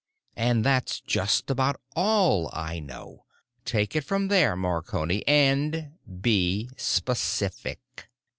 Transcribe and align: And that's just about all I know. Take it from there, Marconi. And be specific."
And 0.35 0.63
that's 0.65 0.99
just 0.99 1.51
about 1.51 1.79
all 1.95 2.49
I 2.53 2.79
know. 2.79 3.25
Take 3.65 3.95
it 3.95 4.03
from 4.03 4.29
there, 4.29 4.55
Marconi. 4.55 5.23
And 5.27 5.91
be 6.21 6.71
specific." 6.75 8.09